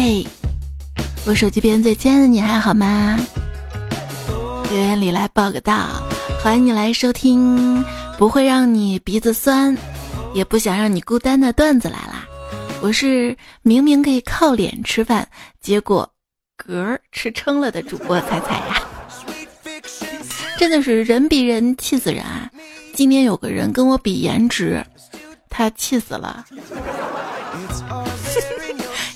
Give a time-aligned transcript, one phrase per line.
[0.00, 0.24] 嘿，
[1.26, 3.18] 我手机边最亲爱的你还好吗？
[4.70, 5.88] 留言里来报个到，
[6.40, 7.84] 欢迎你来收听，
[8.16, 9.76] 不会让你鼻子酸，
[10.34, 12.24] 也不想让你孤单的段子来啦。
[12.80, 15.28] 我是明明可以靠脸吃饭，
[15.60, 16.08] 结果
[16.64, 18.80] 嗝吃撑了的主播彩彩呀。
[20.56, 22.48] 真的是人比人气死人啊！
[22.94, 24.80] 今天有个人跟我比颜值，
[25.50, 26.46] 他气死了。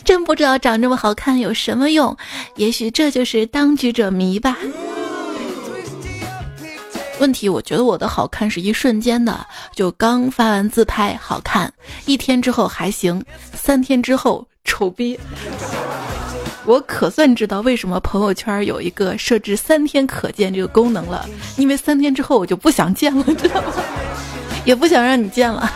[0.05, 2.17] 真不知道长这么好看有什么用，
[2.57, 4.57] 也许这就是当局者迷吧。
[7.19, 11.73] 问题，我觉得我的好看是一瞬间的，就刚发完自拍好看，
[12.05, 15.19] 一天之后还行，三天之后丑逼。
[16.65, 23.73] 我可算知道为什么朋友圈有一个设置三天可见这个功能了，因为三天之后我就不想见了，知道吗？
[24.65, 25.71] 也不想让你见了。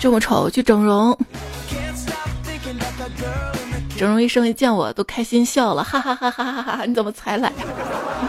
[0.00, 1.16] 这么丑去整容，
[3.98, 6.84] 整容医生一见我都开心笑了， 哈哈哈哈哈哈！
[6.86, 7.52] 你怎么才来？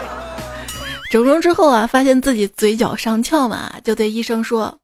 [1.10, 4.78] 整容之后啊，发现自己嘴角上翘嘛，就对医生说：“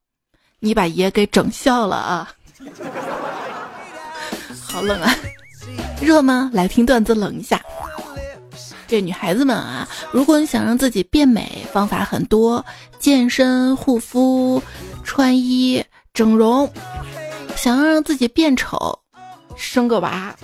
[0.61, 2.33] 你把爷给整笑了啊！”
[4.67, 5.15] 好冷啊，
[6.01, 6.51] 热吗？
[6.55, 7.61] 来听段子冷一下。
[8.87, 12.65] 这女孩子们啊，如果你想让自己变美，方法很多：
[12.99, 14.63] 健身、护肤、
[15.05, 15.85] 穿衣、
[16.19, 16.69] 整容。
[17.55, 18.99] 想要让自己变丑，
[19.57, 20.35] 生个娃。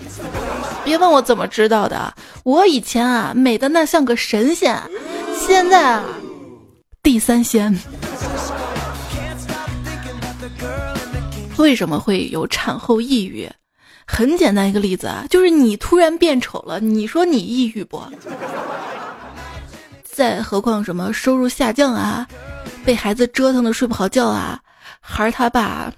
[0.85, 4.81] 别问我怎么知道的，我以前啊美的那像个神仙，
[5.37, 6.05] 现在啊
[7.03, 7.77] 地三鲜。
[11.57, 13.51] 为什么会有产后抑郁？
[14.07, 18.01] 很简单一个例子啊，就是你突然变丑了，你说你抑郁不？
[20.05, 22.25] 再何况什么收入下降啊，
[22.85, 24.61] 被孩子折腾的睡不好觉啊，
[25.07, 25.93] 孩儿他爸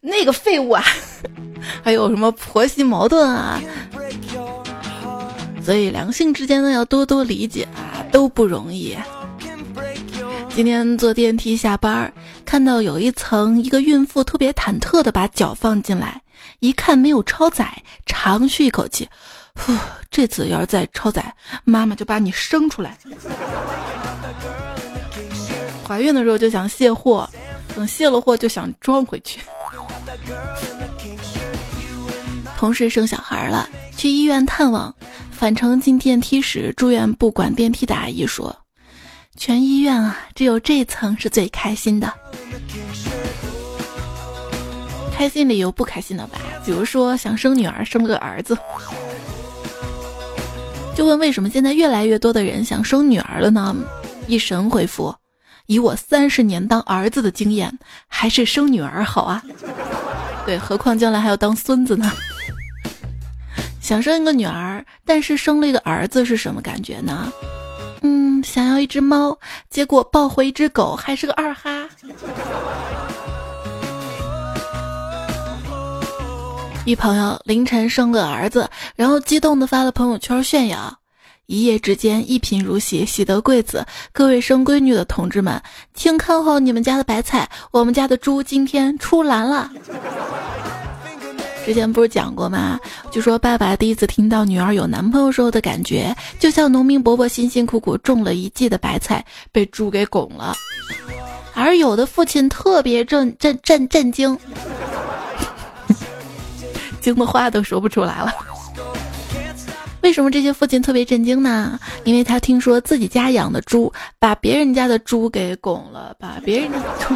[0.00, 0.84] 那个废物啊，
[1.82, 3.60] 还有什么婆媳矛盾啊？
[5.64, 8.96] 所以两性之间呢要多多理解啊，都不容易。
[10.50, 12.12] 今天坐电梯下班，
[12.44, 16.22] 看到有一层一个孕妇特别忐忑的把脚放进来。
[16.60, 19.08] 一看没有超载，长吁一口气，
[19.54, 19.72] 呼，
[20.10, 21.34] 这次要是再超载，
[21.64, 22.96] 妈妈就把你生出来。
[25.86, 27.28] 怀孕的时候就想卸货，
[27.74, 29.40] 等卸了货就想装回去。
[32.56, 34.94] 同事生小孩了，去医院探望，
[35.30, 38.56] 返程进电梯时，住院部管电梯的阿姨说
[39.38, 42.12] ：“全医院啊，只有这层是最开心的。”
[45.14, 48.56] 开心里有不开心的吧，比如说想生女儿，生了个儿子，
[50.96, 53.76] 就问为什么现在越来越多的人想生女儿了呢？
[54.26, 55.14] 一神回复：
[55.68, 59.42] 以我三十年当儿子的经验，还是生女儿好啊。
[60.46, 62.10] 对，何况将来还要当孙子呢。
[63.78, 67.30] 想生一个女儿，但是生了一个儿子是什么感觉呢？
[68.00, 71.86] 嗯，想要一只猫，结果抱回一只狗，还是个二哈。
[76.86, 80.98] 一朋友凌晨生个儿子，然后激动的发了朋友圈炫耀，
[81.48, 83.82] 一夜之间一贫如洗，喜得贵子。
[84.12, 85.58] 各位生闺女的同志们，
[85.94, 89.70] 请看好你们家的白菜，我们家的猪今天出栏了。
[91.64, 92.78] 之前不是讲过吗？
[93.10, 100.54] 就说爸爸第一次听到女儿有男朋友时候的感觉，就像农民伯伯辛辛苦苦种了一季的白菜被猪给拱了，
[101.54, 104.38] 而有的父亲特别震震震震惊。
[107.00, 108.30] 惊的话都说不出来了。
[110.00, 111.78] 为什么这些父亲特别震惊呢？
[112.04, 117.14] 因为他听说自己家养的猪把别人家的猪给拱了，把别人家的猪。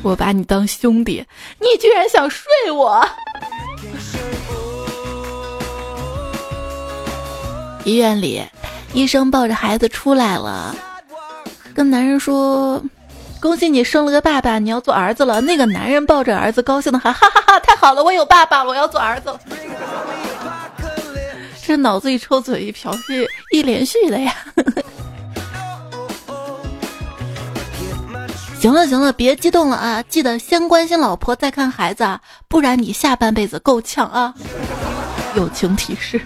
[0.02, 1.24] 我把你当兄弟，
[1.58, 3.04] 你居然想睡我！
[7.84, 8.42] 医院里，
[8.92, 10.74] 医生抱着孩子出来了，
[11.74, 12.82] 跟男人说。
[13.40, 15.38] 恭喜你生了个爸爸，你要做儿子了。
[15.42, 17.60] 那个男人抱着儿子，高兴的喊：哈哈哈！
[17.60, 19.38] 太好了，我有爸爸，我要做儿子了。
[21.66, 24.34] 这脑子一抽，嘴一瓢，是一连续的呀。
[28.60, 30.02] 行了行了，别激动了啊！
[30.02, 34.34] 记得先关心老婆，再看孩子，啊，不然你下半辈子够呛啊。
[35.36, 36.20] 友情提示：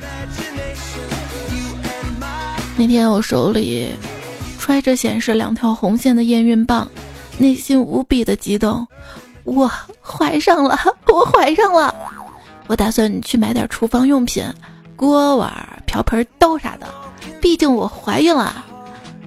[2.76, 3.94] 那天我手里
[4.58, 6.88] 揣着显示两条红线的验孕棒。
[7.38, 8.86] 内心无比的激动，
[9.44, 9.70] 我
[10.00, 10.76] 怀上了，
[11.06, 11.94] 我怀上了，
[12.66, 14.44] 我打算去买点厨房用品，
[14.98, 16.88] 锅碗瓢盆刀啥的，
[17.40, 18.64] 毕竟我怀孕了。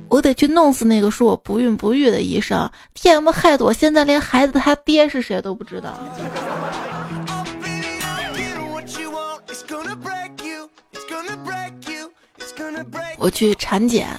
[0.10, 5.98] 我得去弄死那个说我不孕不育的医生！TM 害得我现在连孩子他爹是谁都不知道。
[13.18, 14.10] 我去产检，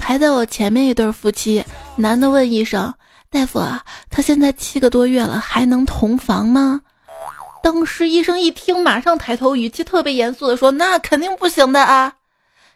[0.00, 1.62] 排在我前面一对夫妻，
[1.96, 2.94] 男的问医生
[3.28, 6.80] ：“大夫啊，他现在七个多月了，还能同房吗？”
[7.66, 12.14] 当时医生一听，马上抬头，语气特别严肃的说：“那肯定不行的啊！”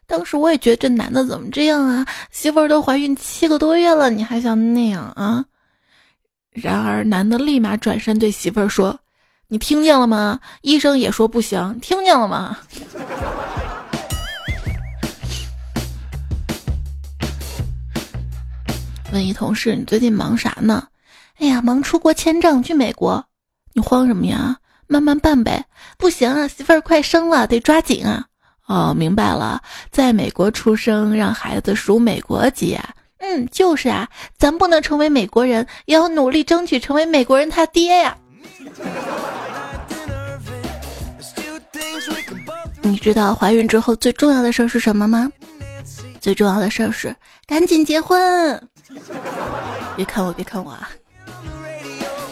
[0.05, 2.05] 当时我也觉得这男的怎么这样啊？
[2.33, 5.45] 媳妇儿都怀孕七个多月了，你还想那样啊？
[6.51, 8.99] 然而男的立马转身对媳妇儿说
[9.47, 10.41] ：“你听见了吗？
[10.63, 12.59] 医生也说不行，听见了吗？”
[19.13, 20.89] 问一同事：“你最近忙啥呢？”
[21.39, 23.25] 哎呀，忙出国签证去美国。
[23.73, 24.57] 你慌什么呀？
[24.91, 25.65] 慢慢办呗。
[25.97, 28.25] 不行啊，媳妇儿快生了，得抓紧啊。
[28.67, 32.91] 哦，明白了，在美国出生，让孩子属美国籍啊。
[33.19, 38.17] 嗯，就是啊，咱不能成为美国人，也要努力争取成为美国人他爹呀。
[42.83, 45.31] 你知道怀孕之后最重要的事儿是什么吗？
[46.21, 47.15] 最重要的事儿是
[47.47, 48.69] 赶紧结婚。
[49.97, 50.91] 别看我，别看我啊！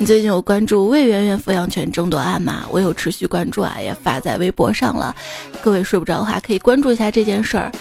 [0.00, 2.65] 你最近有关注魏媛媛抚养权争夺案吗？
[2.71, 5.15] 我有持续关注啊，也发在微博上了。
[5.61, 7.73] 各位睡不着的话，可以关注一下这件事儿。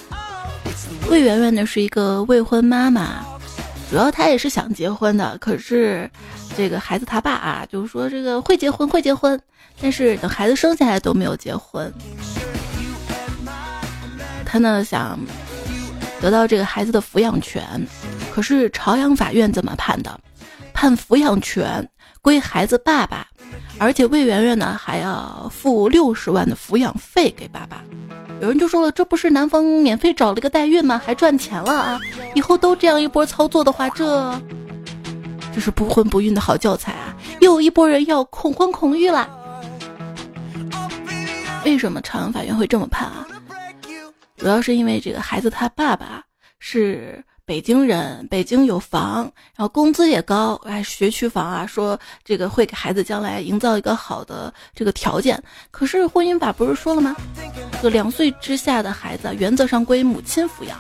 [1.12, 3.24] 魏媛媛呢是一个未婚妈妈，
[3.92, 6.10] 主要她也是想结婚的，可是
[6.58, 9.40] 这个孩子他爸啊，就是说这个会结婚会结婚，
[9.80, 11.94] 但是等孩子生下来都没有结婚。
[14.44, 15.20] 他呢想
[16.20, 17.64] 得到这个孩子的抚养权，
[18.34, 20.20] 可是朝阳法院怎么判的？
[20.78, 21.90] 判抚养权。
[22.22, 23.26] 归孩子爸爸，
[23.80, 27.84] 而且魏媛媛呢还要付六十万的抚养费给爸爸。
[28.42, 31.02] 有人就说了，这不是男方免费找了个代孕吗？
[31.04, 32.00] 还赚钱了啊！
[32.36, 34.40] 以后都这样一波操作的话，这
[35.56, 37.16] 这是不婚不孕的好教材啊！
[37.40, 39.28] 又有一波人要恐婚恐育了。
[41.66, 43.26] 为什么朝阳法院会这么判啊？
[44.36, 46.22] 主要是因为这个孩子他爸爸
[46.60, 47.24] 是。
[47.48, 49.22] 北京人，北京有房，
[49.56, 55.42] 然后工资也高，哎，学区房啊，说这个会给孩子将来营造一个好的这个条件。
[55.72, 57.16] 可是婚姻法不是说了吗？
[57.82, 60.78] 就两岁之下的孩子原则上归母亲抚养，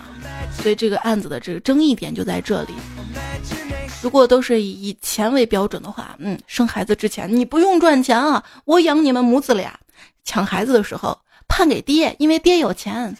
[0.62, 2.74] 所以这个案子的这个争议点就在这里。
[4.02, 9.74] 如果都是以钱为标准的话，嗯，生孩子之前你不用赚钱啊，我养你们母子俩。
[10.26, 11.18] 抢孩子的时候
[11.48, 13.16] 判给爹，因为爹有钱。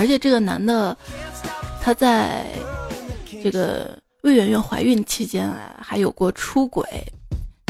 [0.00, 0.96] 而且这个男的，
[1.82, 2.46] 他在
[3.42, 6.82] 这个魏媛媛怀孕期间啊，还有过出轨。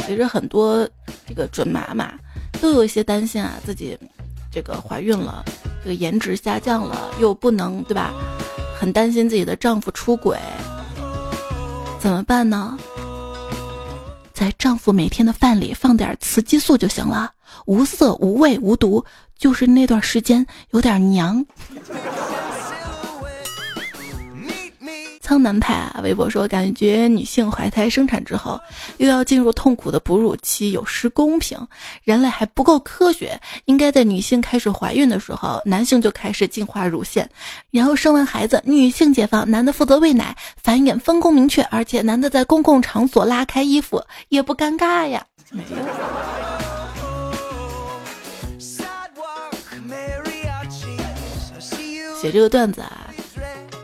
[0.06, 0.88] 其实很多
[1.26, 2.12] 这个准妈妈
[2.60, 3.98] 都有一些担心啊，自己
[4.48, 5.44] 这个怀孕了，
[5.82, 8.14] 这个颜值下降了，又不能对吧？
[8.78, 10.38] 很担心自己的丈夫出轨，
[11.98, 12.78] 怎么办呢？
[14.32, 17.32] 在丈夫每天的饭里放点雌激素就行了，
[17.66, 19.04] 无色无味无毒。
[19.38, 21.46] 就是那段时间有点娘。
[25.22, 28.60] 苍南派啊，微博说感觉女性怀胎生产之后
[28.98, 31.56] 又要进入痛苦的哺乳期，有失公平，
[32.02, 33.40] 人类还不够科学。
[33.66, 37.30] 应该在女性开始怀孕的时候，男性就开始进化乳腺，
[37.70, 45.24] 然后生完孩子，女性解放，男的负责喂奶繁衍，分工明确，而且男的在公共场所拉开衣服也不尴尬呀。
[45.50, 46.79] 没有。
[52.20, 53.08] 写这个段子啊，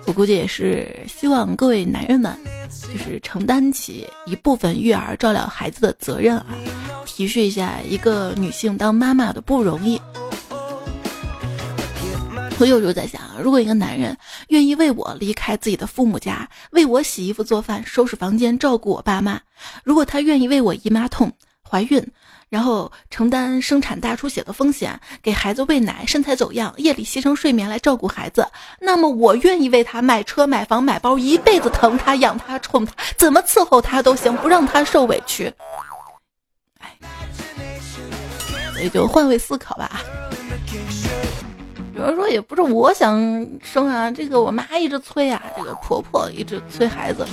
[0.07, 2.37] 我估计也是希望各位男人们，
[2.69, 6.49] 就是承担起一部分育儿、照料孩子的责任啊，
[7.07, 9.99] 提示一下一个女性当妈妈的不容易。
[12.59, 14.15] 我有时候在想，如果一个男人
[14.49, 19.41] 愿意为我离开自己的父母家，为我洗衣服、做饭、收拾房间、照顾我爸妈，
[19.83, 22.07] 如果他愿意为我姨妈痛、怀孕。
[22.49, 28.47] 然后承担生产大出血的风险，给孩子喂奶，身材走样，夜里牺牲睡眠来照顾孩子。
[28.81, 35.53] 那么我愿意为他买车、买房、买包，一辈子疼他、养他、宠他，怎么伺候他都行，不让他受委屈。
[36.79, 36.97] 哎，
[38.73, 40.01] 所以就换位思考吧。
[41.97, 43.19] 有人说也不是我想
[43.63, 47.27] 生啊，这个我妈一直催啊，这个婆婆一直催孩子。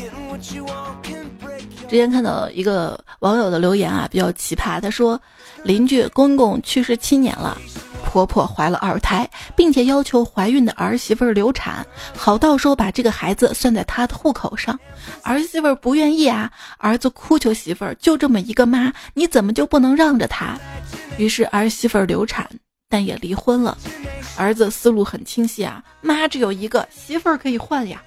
[1.89, 4.81] 之前看到一个网友的留言啊，比较奇葩。
[4.81, 5.19] 他说，
[5.63, 7.57] 邻居公公去世七年了，
[8.03, 11.85] 婆婆怀了二胎，并且要求怀孕的儿媳妇流产，
[12.15, 14.79] 好到时候把这个孩子算在他的户口上。
[15.21, 20.57] 儿媳妇不愿意啊，儿子哭求媳妇儿，就这么一个妈，你怎么就不能让着他？
[21.17, 22.49] 于是儿媳妇流产。
[22.89, 23.75] 但也离婚了。
[24.37, 27.99] 儿子思路很清晰啊，妈只有一个媳妇儿可以换呀。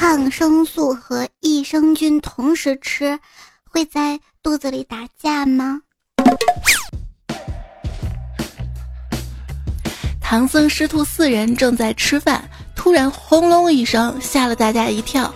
[0.00, 3.20] 抗生素和益生菌同时吃，
[3.68, 5.82] 会在肚子里打架吗？
[10.18, 15.30] 唐僧师徒四人正在吃饭，突然轰隆一声，吓了大家一跳。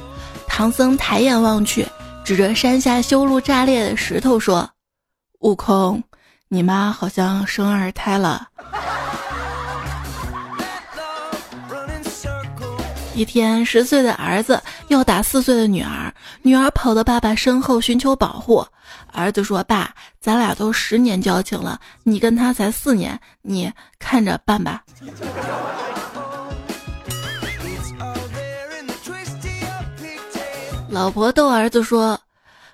[0.48, 1.86] 唐僧抬眼望去，
[2.24, 4.70] 指着山下修路炸裂的石头说
[5.40, 6.02] ：“悟空，
[6.48, 8.48] 你妈好像生二胎了。”
[13.14, 18.66] 一天，十岁的儿子要打四岁的女儿，女儿跑到爸爸身后寻求保护。
[19.12, 24.82] 儿子说：“爸，咱俩都十年交情了，你跟他才四年，你看着办吧。”
[30.90, 32.18] 老婆逗儿子说：“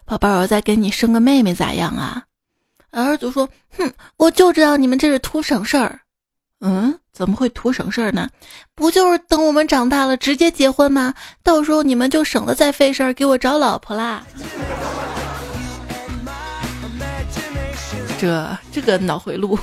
[0.06, 2.22] 宝贝儿，我再给你生个妹妹咋样啊？”
[2.92, 6.00] 儿子说：“哼，我就知道你们这是图省事儿。”
[6.60, 8.28] 嗯，怎么会图省事儿呢？
[8.74, 11.14] 不就是等我们长大了直接结婚吗？
[11.42, 14.22] 到时候你们就省得再费事儿给我找老婆啦。
[18.18, 19.58] 这这个脑回路。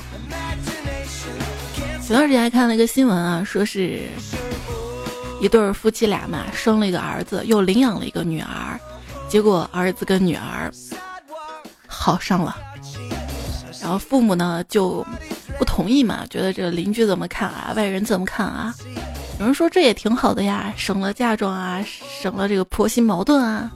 [2.02, 4.08] 前段时间还看了一个新闻啊，说是
[5.40, 8.80] 一对夫妻俩嘛，生了一个儿子，又领养了一个女儿，
[9.28, 10.72] 结果儿子跟女儿
[11.86, 12.56] 好上了，
[13.80, 15.06] 然后父母呢就
[15.58, 18.74] 不同意嘛，觉得这个邻居怎么看啊，外人怎么看啊？
[19.40, 21.84] 有人说这也挺好的呀，省了嫁妆啊，
[22.22, 23.70] 省了这个婆媳矛盾啊。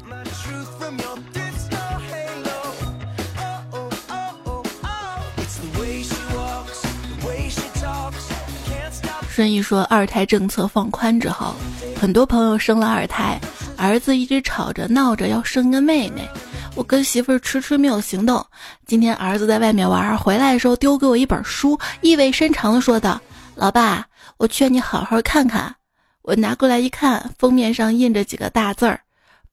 [9.29, 11.55] 顺义说，二胎政策放宽之后，
[11.99, 13.41] 很多朋友生了二胎，
[13.79, 16.29] 儿子一直吵着闹着要生个妹妹，
[16.75, 18.45] 我跟媳妇儿迟迟没有行动。
[18.87, 23.21] 今天儿子在外面玩，回来的时候丢给我一本书，意味深长的说道
[23.55, 24.07] ：“老爸，
[24.39, 25.75] 我劝你好好看看。”
[26.23, 29.01] 我拿过来一看，封面上印着几个大字儿：“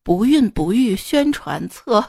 [0.04, 2.04] 不孕不育宣传册。”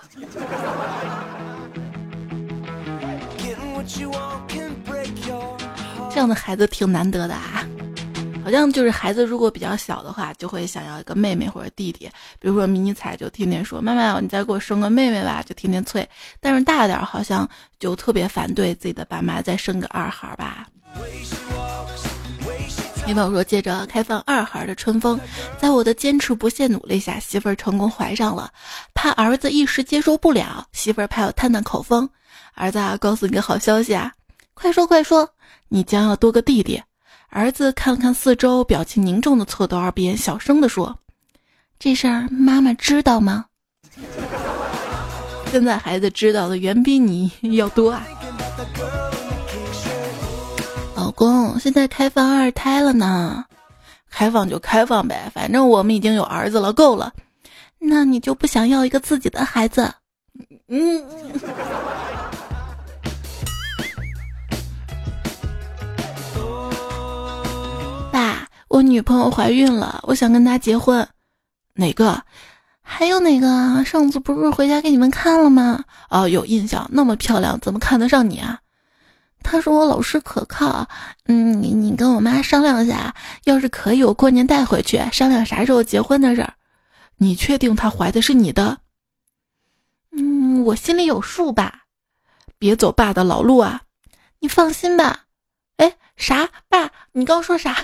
[6.12, 7.64] 这样的孩子挺难得的啊，
[8.42, 12.08] 好像就是孩子如果比较小的话，就会想要一个妹妹或者弟弟。
[12.38, 16.08] 比如说迷你彩就天天说：“妈妈，你再给我生个妹妹吧。”就天天催。
[16.40, 20.66] 但是大点儿好像就特别反对自己的爸妈再生个二孩吧。
[23.06, 25.18] 有朋友说，借着开放二孩的春风，
[25.58, 28.50] 在我的坚持不懈努力下，媳妇儿成功怀上了。
[28.94, 32.08] 怕儿子一时接受不了，媳妇儿怕我探探口风。
[32.54, 34.12] 儿子啊，告诉你个好消息啊！
[34.54, 35.28] 快说快说，
[35.68, 36.80] 你将要多个弟弟。
[37.30, 40.98] 儿子看了看四周，表情凝重的凑到耳边，小声的说
[41.78, 43.44] ：“这事儿妈妈知道吗？”
[45.52, 48.04] 现在孩子知道的远比你要多啊！
[50.96, 53.44] 老公，现在开放二胎了呢，
[54.10, 57.12] 开放就开放呗，反正我们已经有儿子了，够了。
[57.78, 59.88] 那你就不想要一个自己的孩子？
[60.66, 61.04] 嗯。
[68.70, 71.06] 我女朋友怀孕了，我想跟她结婚。
[71.74, 72.22] 哪个？
[72.80, 73.84] 还有哪个？
[73.84, 75.84] 上次不是回家给你们看了吗？
[76.08, 76.88] 哦，有印象。
[76.92, 78.60] 那么漂亮，怎么看得上你啊？
[79.42, 80.88] 他说我老实可靠。
[81.26, 83.12] 嗯，你你跟我妈商量一下，
[83.42, 86.54] 要是可以，我过年带回去，商量啥时候结婚的事儿。
[87.16, 88.78] 你确定她怀的是你的？
[90.12, 91.86] 嗯，我心里有数吧。
[92.56, 93.82] 别走爸的老路啊！
[94.38, 95.24] 你放心吧。
[95.78, 96.48] 哎，啥？
[96.68, 97.76] 爸，你刚说啥？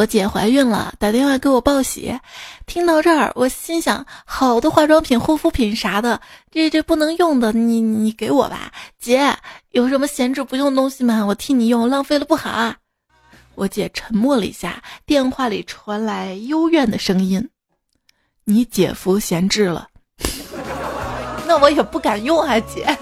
[0.00, 2.18] 我姐怀孕了，打电话给我报喜。
[2.64, 6.18] 听到这儿，我心想：好多化妆品、护肤品啥的，
[6.50, 8.72] 这这不能用的，你你给我吧。
[8.98, 9.36] 姐，
[9.72, 11.26] 有什么闲置不用的东西吗？
[11.26, 12.78] 我替你用，浪费了不好啊。
[13.56, 17.50] 我姐沉默了一下，电话里传来幽怨的声音
[18.44, 19.86] ：“你姐夫闲置了。
[21.46, 22.96] ”那我也不敢用啊，姐。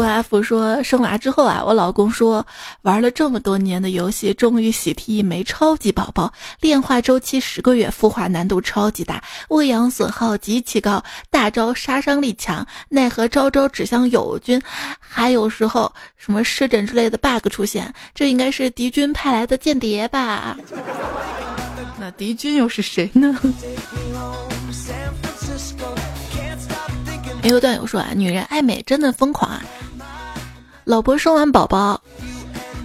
[0.00, 2.46] 郭阿福说：“生娃之后啊，我老公说
[2.80, 6.32] 玩了这么多年的游戏，终于喜提一枚超级宝宝。
[6.60, 14.58] 炼化周期十个月，孵化难度超级大，喂养损耗极其高，大招杀伤力强，奈何招招指向友军，
[14.98, 17.92] 还有时候什么湿疹之类的 bug 出现。
[18.14, 20.56] 这应该是敌军派来的间谍吧？
[21.98, 23.38] 那敌军又是谁呢？”
[27.42, 29.62] 一个段友说啊，女人爱美真的疯狂啊。
[30.90, 32.02] 老婆生完宝宝，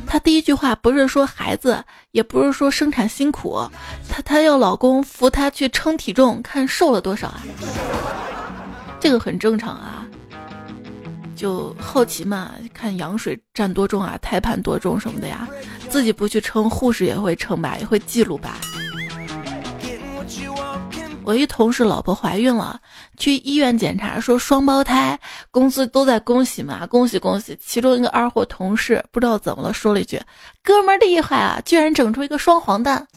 [0.06, 3.60] 她第一句话不是说孩子，也不是说生产辛苦，
[4.08, 7.42] 她她要老公扶她去称体重，看瘦了多少啊？
[9.00, 10.06] 这个很正常啊，
[11.36, 15.48] 就好奇嘛，看羊水占多重啊，胎盘多重什么的呀，
[15.90, 18.60] 自己不去称，护士也会称吧，也会记录吧。
[21.24, 22.80] 我一同事老婆怀孕了，
[23.18, 25.20] 去医院检查说双胞胎，
[25.52, 27.58] 公司都在恭喜嘛，恭喜恭喜。
[27.64, 30.22] 其中一个二货同事不知道怎么了，说了一句
[30.64, 33.08] ：“哥们儿厉害啊，居然整出一个双黄蛋。”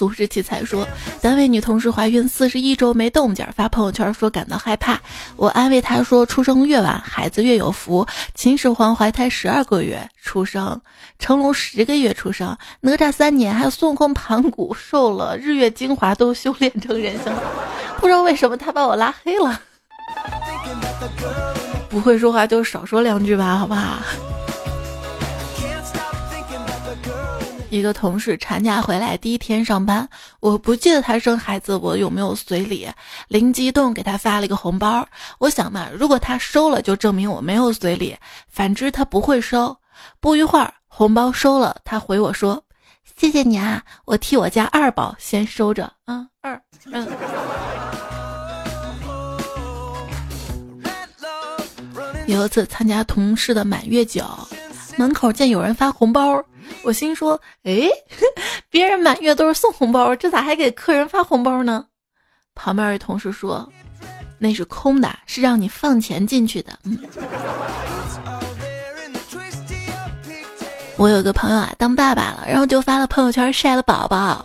[0.00, 0.88] 俗世奇才说，
[1.20, 4.98] 单位女同事怀孕四十一周没动静，发朋友圈说感到害怕。
[5.36, 8.06] 我安慰她说，出生越晚，孩子越有福。
[8.34, 10.80] 秦始皇怀胎十二个月出生，
[11.18, 17.30] 成龙十个月出生，哪吒三年，还有孙悟空盘古瘦了，日月精华都修炼成人形。
[17.98, 19.60] 不知道为什么他把我拉黑了。
[21.90, 23.98] 不会说话就少说两句吧，好不好？
[27.70, 30.08] 一个同事产假回来第一天上班，
[30.40, 32.88] 我不记得他生孩子我有没有随礼，
[33.28, 35.06] 灵机一动给他发了一个红包。
[35.38, 38.16] 我想嘛，如果他收了，就证明我没有随礼；
[38.48, 39.76] 反之，他不会收。
[40.18, 42.60] 不一会儿，红包收了，他回我说
[43.16, 47.06] ：“谢谢你啊，我替我家二宝先收着啊。”二，嗯。
[52.26, 54.24] 有一次参加同事的满月酒，
[55.00, 56.44] 门口见有人发红包。
[56.82, 57.88] 我心说：“哎，
[58.68, 61.86] 别人满月都是送红包，这咋还给客人发红包呢？”
[62.54, 63.66] 旁边的同事说
[64.38, 66.98] ：“那是空的，是让你放钱进去的。”嗯。
[70.98, 74.44] 我有个朋友啊，当爸爸了，然后就发了朋友圈晒了宝宝。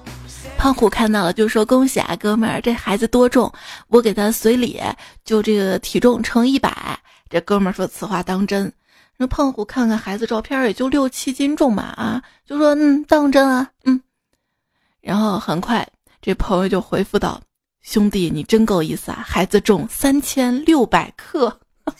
[0.58, 3.52] 胖虎看到了就说：“恭喜啊，哥们儿，这孩子多重？
[3.90, 4.82] 我给他随礼，
[5.26, 6.98] 就这个体重乘一百。”
[7.30, 8.72] 这哥们儿说：“此话当真？”
[9.18, 14.02] 那胖虎看看孩子照片，也就六七斤重吧，啊，就说嗯，当真啊，嗯。
[15.02, 15.88] 然后很快，
[16.22, 17.42] 这朋友就回复道
[17.82, 21.60] ：“兄弟，你真够意思啊，孩子重三千六百克。”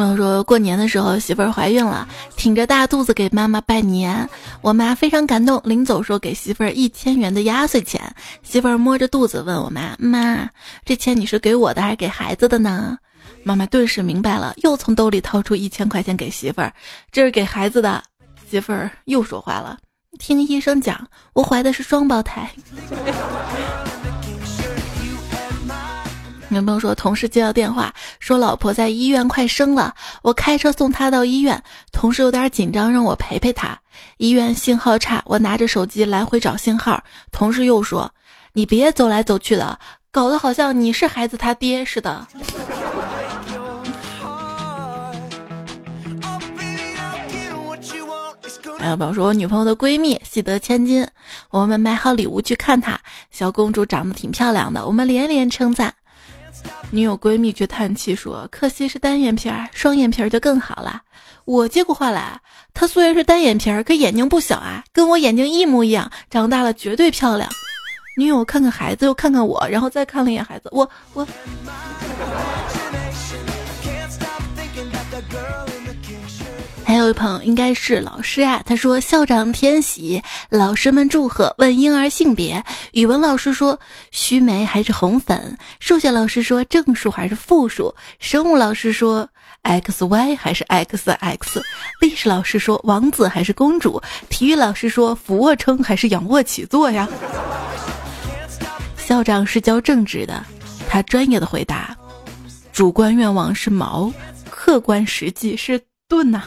[0.00, 4.26] 朋友说过年的时候媳妇儿怀孕了，挺着大肚子给妈妈拜年，
[4.62, 8.00] 我妈非常感动，临走说给媳妇儿一千元的压岁钱。
[8.42, 10.48] 媳妇儿摸着肚子问我妈：“妈，
[10.86, 12.96] 这钱你是给我的还是给孩子的呢？”
[13.44, 16.72] 妈妈顿时明白了，又从兜里掏出一千块钱给媳妇儿
[17.12, 18.02] ：“这是给孩子的。”
[18.50, 19.76] 媳妇儿又说话了
[20.18, 22.50] ：“听医生讲，我怀的是双胞胎。”
[26.52, 31.62] 女朋友说，同事接到电话，说老婆在医院快生了，我开车送她到医院。
[31.92, 33.78] 同事有点紧张，让我陪陪她。
[34.16, 37.02] 医院信号差，我拿着手机来回找信号。
[37.30, 38.12] 同事又说
[38.52, 39.78] ：“你别走来走去的，
[40.10, 42.26] 搞得好像你是孩子他爹似的。
[48.78, 51.06] ”还有朋友说，我女朋友的闺蜜喜得千金，
[51.50, 52.98] 我们买好礼物去看她。
[53.30, 55.94] 小公主长得挺漂亮的，我们连连称赞。
[56.90, 61.02] 女友闺蜜却叹气说：“可惜是单眼皮儿，双眼皮儿就更好了。”
[61.46, 62.40] 我接过话来
[62.74, 67.48] ：“她虽然是单眼皮儿，可眼睛不小啊，跟我眼睛一模一样，长大了绝对漂亮。”
[68.18, 71.26] 女友看看孩子，又看看我，然后再看了一眼孩子，我我。
[76.90, 82.64] 还有一朋友应该是老师啊，他说校长天喜，老师们祝贺，问婴儿性别。
[82.94, 83.78] 语文老师说
[84.10, 89.28] 须眉还是红粉，数学老师说正数还是负数，生物老师说
[89.62, 91.62] x y 还是 x x，
[92.00, 97.08] 历史老师说王子还是公主，体育老师说俯卧撑还是仰卧起坐呀。
[98.96, 100.44] 校长是教政治的，
[100.88, 101.96] 他专业的回答：
[102.72, 104.12] 主观愿望是毛，
[104.50, 105.80] 客观实际是。
[106.10, 106.42] 盾呐，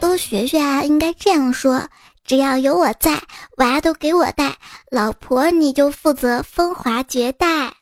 [0.00, 0.82] 多学学啊！
[0.82, 1.86] 应该这样说：
[2.24, 3.20] 只要有我在，
[3.58, 4.56] 娃都给我带，
[4.90, 7.74] 老婆你就负责风华绝代。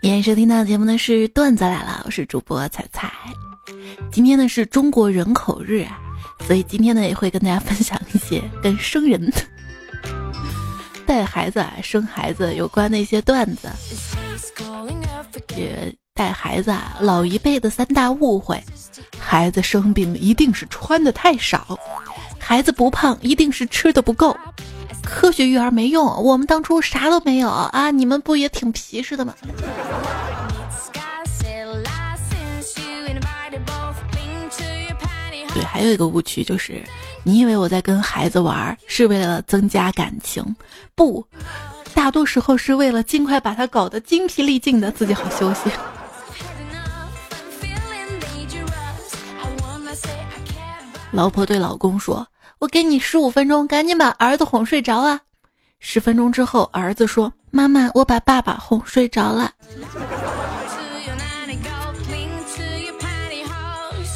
[0.00, 3.12] 今天收听到的节目呢是段子来了，我是主播彩彩。
[4.10, 5.98] 今天呢是中国人口日啊，
[6.46, 9.30] 所以今天呢也会跟大家分享一些跟生人。
[11.08, 13.70] 带孩子啊，生孩子有关的一些段子。
[15.56, 18.62] 也带孩子啊，老一辈的三大误会：
[19.18, 21.78] 孩子生病一定是穿的太少，
[22.38, 24.36] 孩子不胖一定是吃的不够，
[25.02, 27.90] 科学育儿没用，我们当初啥都没有啊！
[27.90, 29.34] 你们不也挺皮实的吗？
[35.54, 36.82] 对，还有一个误区就是，
[37.28, 40.56] 你以为我在跟孩子玩是为了增加感情，
[40.94, 41.26] 不，
[41.92, 45.70] 大多时候是为了尽快把他搞得精疲力尽的，自己好休息。
[51.10, 52.26] 老婆对老公说
[52.60, 55.20] ：“我给你十五分钟，赶紧把儿子哄睡着啊！”
[55.80, 59.52] 十分钟之后，儿子说：“妈妈，我把爸爸哄睡着了。”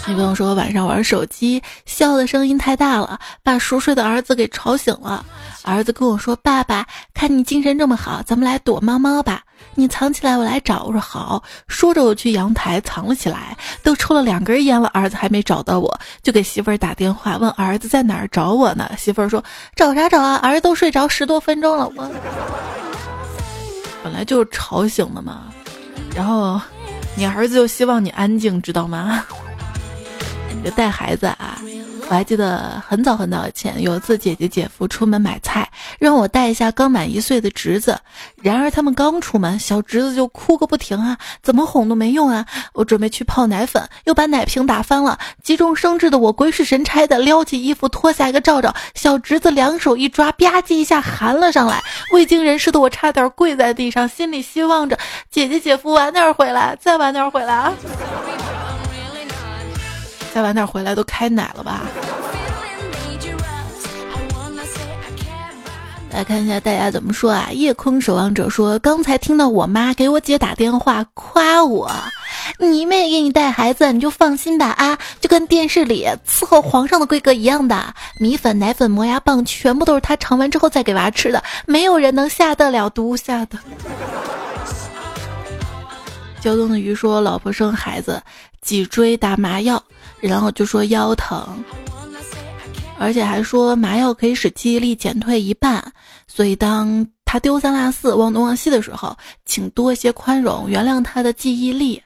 [0.08, 5.24] 女朋友说晚上玩手机，笑的声音太大了，把熟睡的儿子给吵醒了。
[5.62, 6.84] 儿子跟我说：“爸爸，
[7.14, 9.42] 看你精神这么好，咱们来躲猫猫吧。
[9.76, 11.44] 你藏起来，我来找。”我说好。
[11.68, 13.56] 说着我去阳台藏了起来。
[13.84, 18.90] 都抽了两根烟了，儿子还没找到我，就给媳妇儿打电话问儿子在哪儿找我呢。
[18.98, 19.42] 媳妇儿说
[19.76, 20.34] ：“找啥找啊？
[20.42, 22.10] 儿子都睡着十多分钟了。”我
[24.02, 25.44] 本来就吵醒的嘛，
[26.16, 26.60] 然后
[27.14, 29.24] 你儿子就希望你安静，知道吗？
[30.64, 31.58] 就带孩子啊，
[32.08, 37.98] 我还记得很早很早以前，有一次姐姐姐夫出门买菜，让我带一下刚满一岁的侄子。
[38.42, 42.46] 然而他们刚出门，小侄子就哭个不停啊，怎么哄都没用啊。
[42.74, 45.18] 我准备去泡奶粉，又把奶瓶打翻了。
[45.42, 51.82] 急中生智的我鬼使神差的撩起衣服脱下一个罩罩，小侄子两手一抓，吧唧一下含了上来。
[52.12, 54.98] 未经人事的我差点跪在地上，心里希望着
[55.30, 57.72] 姐姐姐夫晚点回来，再晚点回来啊。
[60.34, 61.82] 再晚点回来都开奶了吧？
[66.10, 67.48] 来看一下大家怎么说啊？
[67.52, 71.90] 夜空守望者说，刚才听到我妈给我姐打电话夸我，
[72.58, 83.58] 你妹给你带孩子，你就放心吧啊，就跟电视里伺候皇上的规格一样的，米粉、奶粉、磨牙棒，全部都是他尝完之后再给娃吃的，没有人能下得了毒下的。
[86.42, 88.22] 胶东的鱼说，老婆生孩子，
[88.60, 89.82] 脊椎打麻药。
[90.22, 91.46] 然后就说腰疼，
[92.98, 95.84] 而且还说麻药可以使记忆力减退一半，
[96.28, 102.00] 所以当他丢三落四、忘东忘西的时候，请多一些宽容，原谅他的记忆力。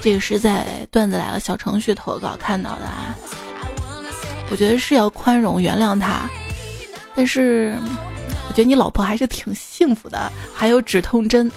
[0.00, 3.16] 这个是在段子来了小程序投稿看到的啊，
[4.48, 6.30] 我觉得是要宽容原谅他，
[7.16, 7.76] 但是
[8.48, 11.50] 我觉得你老婆还是挺幸福的，还有止痛针。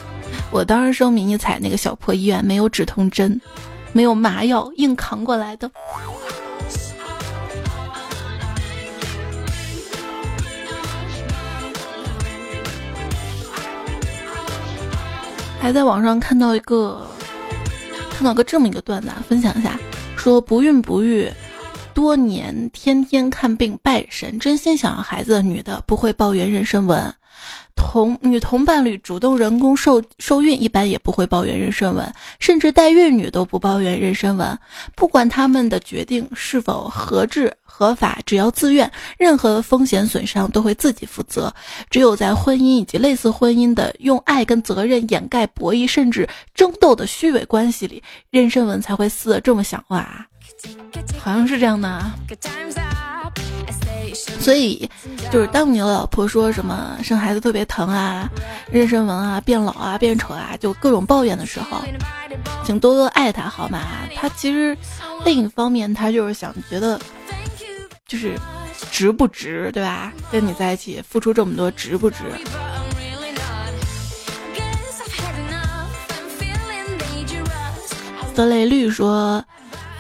[0.50, 3.40] 我当时生迷你彩那个小破医院没有止痛针。
[3.94, 5.70] 没有麻药，硬扛过来的。
[15.60, 17.06] 还在网上看到一个，
[18.12, 19.78] 看到个这么一个段子，分享一下：
[20.18, 21.32] 说不孕不育
[21.94, 27.14] 多年，天天看病拜神，真心想要孩子的女的不会抱怨妊娠纹。
[27.76, 34.58] 同女同伴侣主动人工受受孕，一般也不会抱怨妊娠纹，甚至代孕女都不抱怨妊娠纹。
[34.96, 41.52] 不管他们的决定是否合制合法，只要自愿，任何风险损伤都会自己负责。
[41.90, 50.28] 只有在婚姻以及类似婚姻的用爱跟责任掩盖博弈甚至争斗的虚伪关系里，妊娠纹才会撕得这么响哇！
[51.20, 52.12] 好像是这样的。
[54.40, 54.90] 所以，
[55.32, 58.28] 就是当你的老婆说什么生孩子特别疼啊、
[58.74, 61.82] 妊娠纹啊、变老啊、变丑啊，就各种抱怨的时候，
[62.66, 63.80] 请多多爱她好吗？
[64.16, 64.76] 她其实
[65.24, 67.00] 另一方面，她就是想觉得，
[68.08, 68.38] 就是
[68.92, 70.12] 值不值，对吧？
[70.32, 72.18] 跟你在一起付出这么多，值不值？
[78.36, 79.44] 色类绿说。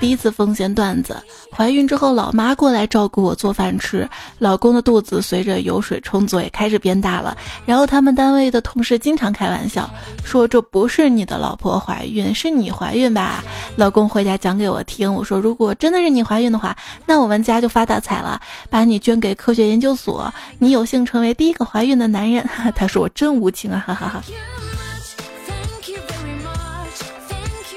[0.01, 1.15] 第一次奉献段子，
[1.55, 4.09] 怀孕之后，老妈过来照顾我做饭吃，
[4.39, 7.37] 老公的肚子随着油水充足也开始变大了。
[7.67, 9.87] 然后他们单位的同事经常开玩笑
[10.23, 13.43] 说：“这不是你的老婆怀孕，是你怀孕吧？”
[13.77, 22.43] 老公回家讲给我听，我说：“如果真的是你怀孕的话，那我们家就发大财了，把你捐给科学研究所，你有幸成为第一个怀孕的男人。
[22.75, 24.23] ”他说我真无情啊，哈哈哈。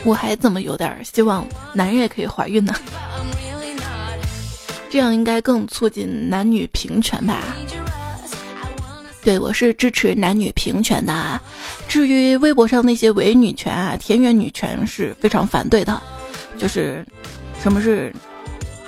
[0.04, 2.74] 我还怎么有点希望男人也可以怀孕呢？
[4.90, 7.42] 这样应该更促进男女平权吧？
[9.22, 11.40] 对，我是支持男女平权的。
[11.88, 16.00] 至于微博上那些伪女权啊、田园女权是非常反对的。
[16.58, 17.04] 就是
[17.62, 18.14] 什么是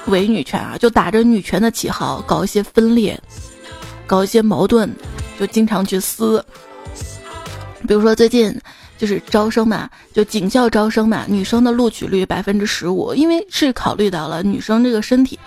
[0.09, 0.77] 伪女权啊？
[0.79, 3.19] 就打着女权的旗号搞一些分裂，
[4.07, 4.91] 搞一些矛盾，
[5.41, 6.45] 就经常去撕。
[7.89, 8.55] 比如说最近。
[8.97, 15.39] 就是招生嘛，就警校招生嘛，女生的录取率百分之十五，因为是考虑到了女生这个身体，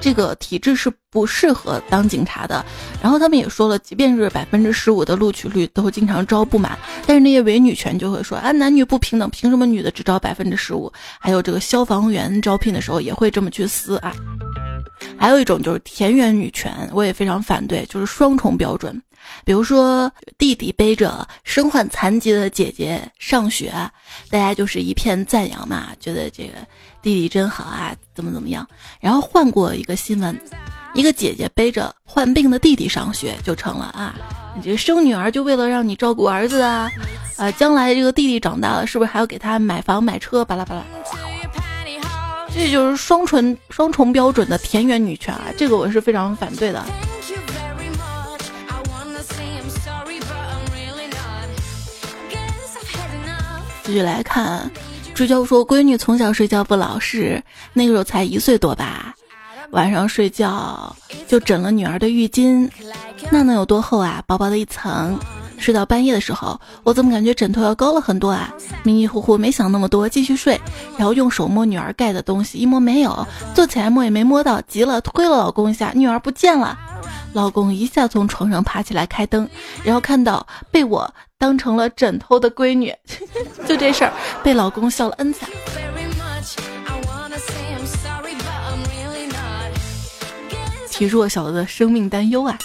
[0.00, 2.64] 这个体质是不适合当警察的。
[3.02, 6.78] 然后他们也说了，即便是百分之十五的录取率，都经常招不满。
[7.06, 10.92] 但是那些伪女权就会说啊，男女不平等，凭什么女的只招百分之十五？
[11.18, 14.14] 还有这个消防员招聘的时候也会这么去撕啊。
[15.16, 19.00] 还有一种就是田园女权，我也非常反对，就是双重标准。
[19.44, 23.72] 比如说，弟弟背着身患残疾的姐姐上学，
[24.30, 26.54] 大家就是一片赞扬嘛，觉得这个
[27.02, 28.66] 弟弟真好啊，怎么怎么样。
[29.00, 30.38] 然后换过一个新闻，
[30.94, 34.14] 一个姐姐背着患病的弟弟上学，就成了啊，
[34.54, 36.90] 你这生女儿就为了让你照顾儿子啊，
[37.36, 40.44] 啊，将来这个弟弟长大了，是不是还要给他买房买车？
[40.44, 40.82] 巴拉巴拉。
[42.54, 46.84] 这就是双重双重标准的田园女权啊，这个我是非常反对的。
[53.88, 54.70] 继续来看，
[55.14, 59.14] 追焦说闺女从小睡觉不老实，那个时候才一岁多吧，
[59.70, 60.94] 晚上睡觉
[61.26, 62.68] 就枕了女儿的浴巾，
[63.30, 64.22] 那能有多厚啊？
[64.26, 65.18] 薄薄的一层。
[65.56, 68.52] 睡到半夜的时候，我怎么感觉枕头要高了很多啊？
[68.82, 70.60] 迷迷糊糊没想那么多，继续睡，
[70.98, 76.78] 然后用手摸女儿盖的东西，一摸没有，坐起来摸也没摸到，急了推了老公一下，女儿不见了。
[77.32, 79.48] 老公一下从床上爬起来开灯，
[79.82, 82.92] 然后看到被我当成了枕头的闺女，
[83.64, 85.46] 就这事儿被老公笑了 n 次，
[90.90, 92.58] 提弱小的生命担忧啊！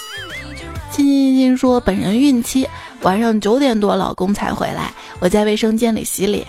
[0.90, 2.68] 亲亲亲说本人孕期，
[3.02, 6.44] 晚上九点多老公才回来，我在卫生间里洗脸。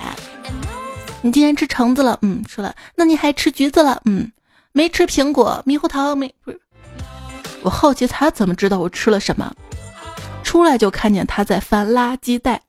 [1.22, 2.18] 你今天吃橙子了？
[2.24, 2.76] 嗯，吃了。
[2.96, 4.02] 那你还吃橘子了？
[4.06, 4.32] 嗯，
[4.72, 6.60] 没吃苹果、猕猴桃没不是。
[7.62, 9.52] 我好奇他怎么知道我吃了什么，
[10.46, 12.62] 出来就看见他在翻垃圾袋。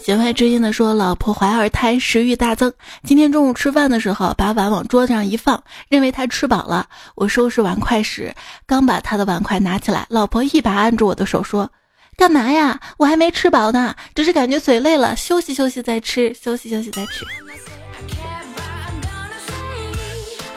[0.00, 2.70] 弦外之音的说，老婆怀二胎，食欲大增。
[3.04, 6.86] 今天中午吃饭的时候，把碗往桌子上一放，认为他吃饱了。
[7.14, 8.34] 我收拾碗筷时，
[8.66, 11.72] 刚把他的碗筷拿起来，老婆一把按住我的手，说
[12.18, 12.78] ：“干嘛呀？
[12.98, 17.24] 我还没吃饱呢，只是感觉嘴累了，休息休息再吃，休息休息再吃。”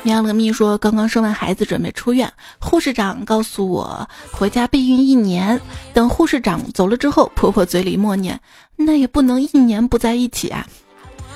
[0.07, 2.31] 喵了个咪说，刚刚生完孩子，准备出院。
[2.59, 5.59] 护士长告诉我，回家备孕一年。
[5.93, 8.39] 等护士长走了之后，婆婆嘴里默念
[8.77, 10.65] ：“那也不能一年不在一起啊。”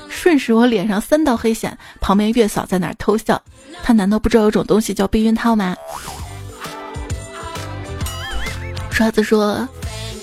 [0.07, 1.77] 瞬时我脸上三道黑线。
[1.99, 3.41] 旁边月嫂在那儿偷笑，
[3.83, 5.75] 她难道不知道有种东西叫避孕套吗？
[8.89, 9.67] 刷子说。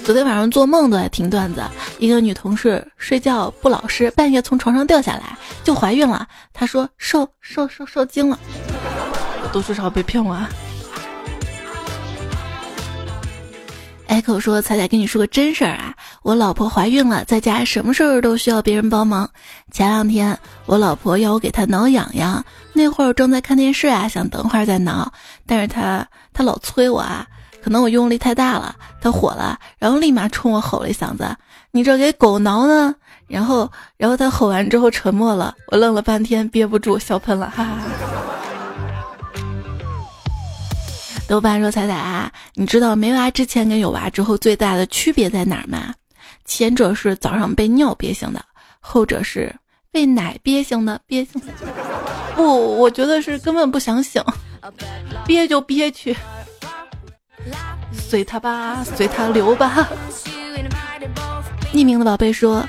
[0.09, 1.63] 昨天晚上做梦都在听段子，
[1.99, 6.27] 一个女同事睡觉不老实，半夜从床上掉下来就怀孕了。
[6.55, 8.39] 她说受受受受惊了，
[9.53, 10.49] 读书少被骗啊。
[14.09, 19.29] Echo 说：“彩彩跟你说个真事儿啊，我老婆怀孕了，在家什么事儿都需要别人帮忙。
[19.71, 22.43] 前两天我老婆要我给她挠痒痒，
[22.73, 25.13] 那会儿正在看电视啊，想等会儿再挠，
[25.45, 27.27] 但是她她老催我啊。”
[27.63, 31.37] 可能我用力太大了，他火了，然后立马冲我吼了一嗓子
[31.73, 32.95] ：“你这给狗挠呢！”
[33.29, 37.79] 然后，然后他吼完之后沉默了，我愣了半天，憋不住笑喷了，哈哈。
[41.29, 45.93] 豆瓣说：“彩彩啊，你知道没娃之前跟有娃之后最大的区别在哪吗？
[46.47, 48.43] 前者是早上被尿憋醒的，
[48.81, 49.55] 后者是
[49.93, 50.99] 被奶憋醒的。
[51.07, 51.39] 憋醒
[52.35, 54.25] 不，我觉得是根本不想醒，
[55.27, 56.17] 憋就憋去。”
[57.93, 59.89] 随他吧，随他流吧。
[61.73, 62.67] 匿名的宝贝说，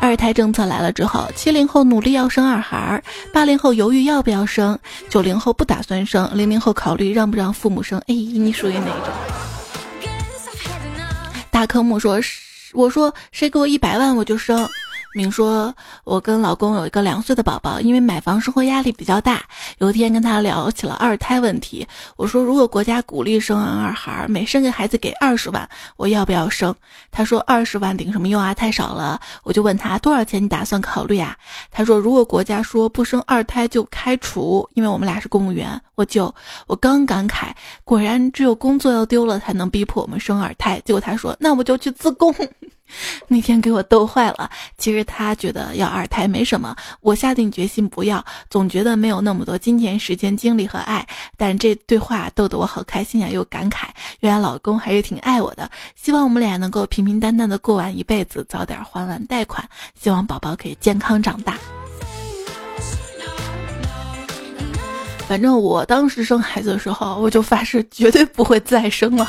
[0.00, 7.98] 二胎政策来了之后，七零后努力要生二孩儿，八零后犹豫要不要生，九零后不打算生，零零后考虑让不让父母生。
[8.00, 10.08] 哎，你属于哪一种？
[11.50, 12.20] 大科目说，
[12.72, 14.68] 我说谁给我一百万我就生。
[15.14, 15.72] 明说
[16.02, 19.44] ：“我跟老公有一个两岁的宝宝，因为买房生活压力比较大。
[19.78, 26.74] 有一天跟他聊起了二胎问题，我说如果国家鼓励生二孩，每生个孩子给二十万，我要不要生？
[27.12, 29.20] 他说二十万顶什么用啊，太少了。
[29.44, 31.36] 我就问他多少钱你打算考虑啊？
[31.70, 35.80] 他说如果国家说不生二胎就开除，因为我们俩是公务员。
[35.94, 36.34] 我就
[36.66, 37.52] 我刚感慨，
[37.84, 40.82] 果然只有工作要丢了才能逼迫我们生二胎。
[40.84, 42.34] 结果他说那我就去自贡。”
[43.28, 44.50] 那天给我逗坏了。
[44.78, 51.06] 其实他觉得要二胎没什么，我下定决心不要，总觉得没有那么多金钱、时间、精力和爱。
[51.36, 53.86] 但这对话逗得我好开心呀，又感慨，
[54.20, 55.70] 原来老公还是挺爱我的。
[55.94, 59.68] 希望我们俩能够平平淡淡的过完一辈子，早点还完贷款。
[60.00, 61.58] 希望宝宝可以健康长大。
[65.26, 69.26] 反正我当时生孩子的时候，我就发誓绝对不会再生了。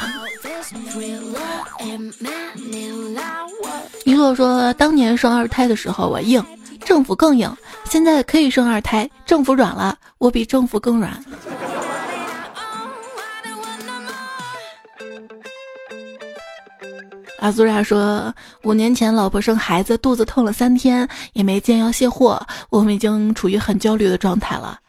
[4.15, 6.41] 尼洛说，当年生二胎的时候我硬，
[6.85, 11.11] 政府更硬，现在可以生二胎，政府软了，我比政府更软。
[17.39, 24.79] 阿苏亚说，五年前老婆生孩子，肚子痛了三天，也没见要卸货，我们已经处于很焦虑的状态了。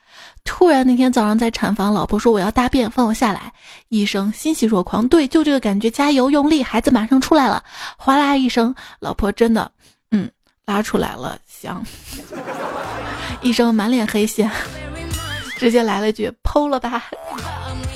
[0.47, 3.53] 突然那天早上在产房，老婆说我要大便，放我下来。
[3.89, 7.63] 医生欣喜若狂，对，就这个感觉，加油，用力，孩子马上出来了。
[7.99, 9.71] 哗啦一声，老婆真的，
[10.13, 10.31] 嗯，
[10.65, 11.85] 拉出来了，香。
[13.43, 14.51] 医生满脸黑线，
[15.59, 17.05] 直接来了句剖了吧。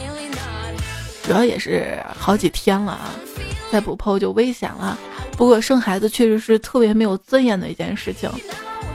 [1.25, 3.13] 主要也是好几天了啊。
[3.71, 4.99] 再不剖就危险了。
[5.37, 8.29] 不过生孩子确实是特别没有尊严的一件事情，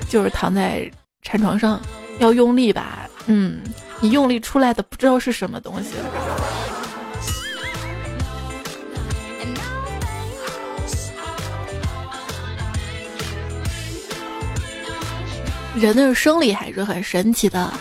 [0.09, 0.91] 就是躺在
[1.21, 1.79] 产床上
[2.19, 3.61] 要用力吧，嗯，
[3.99, 5.89] 你用力出来的不知道是什么东西。
[15.75, 17.71] 人的生理还是很神奇的。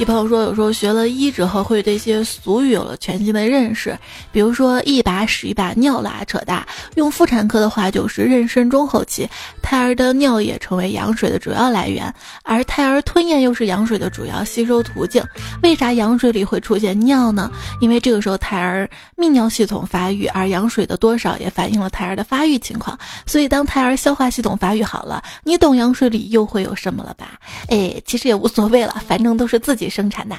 [0.00, 3.98] 一朋友说，有时候学了医之后，会对一些俗语有了全新的认识。
[4.32, 6.66] 比如说，一把屎一把尿拉扯大。
[6.94, 9.28] 用妇产科的话，就是妊娠中后期，
[9.60, 12.10] 胎儿的尿液成为羊水的主要来源，
[12.44, 15.22] 而胎儿吞咽又是羊水的主要吸收途径。
[15.62, 17.52] 为啥羊水里会出现尿呢？
[17.82, 22.98] 因为这个时候胎儿泌尿系统发育，而羊水的多少也反映了胎儿的发育情况。
[23.26, 27.38] 所以，当胎儿消化系统发育好了，你懂羊水里又会有什么了吧？
[27.68, 29.89] 哎，其实也无所谓了，反正都是自己。
[29.90, 30.36] 生产的。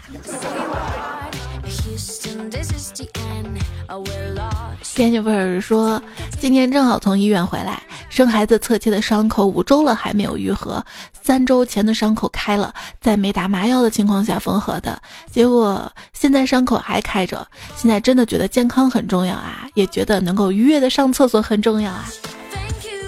[4.94, 6.02] 天气味儿说，
[6.40, 10.84] 今天正好从医院回来，生孩子侧切的伤口五周了还没有愈合，
[11.22, 17.46] 三周前的伤口开了，在没打麻药的情况下缝合的，结果现在伤口还开着。
[17.76, 22.06] 现在真的觉得健康很重要啊，也觉得能够愉悦的上厕所很重要啊。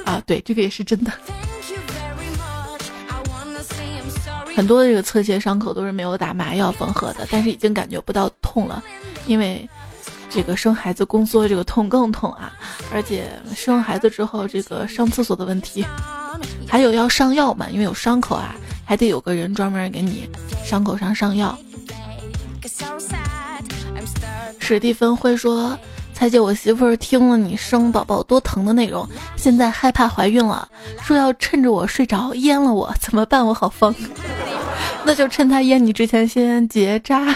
[0.06, 1.12] 啊，对，这个也是真的。
[4.56, 8.84] 很多的这个侧切伤口都是没有打麻药缝合的，但是已经感觉不到痛了，
[9.26, 9.68] 因为
[10.30, 12.54] 这个生孩子宫缩这个痛更痛啊，
[12.94, 15.86] 而且生孩子之后这个上厕所的问题，
[16.68, 20.30] 还有要上药嘛，因为有伤口啊，还得有个人专门给你
[20.64, 21.58] 伤口上上药。
[24.60, 25.78] 史蒂芬会说。
[26.16, 30.70] 蔡姐，我媳妇儿听了你生宝宝多疼的内容，现在害怕怀孕了，
[31.02, 33.46] 说要趁着我睡着阉了我，怎么办？
[33.46, 33.94] 我好疯。
[35.06, 37.36] 那就趁他阉你之前先结扎。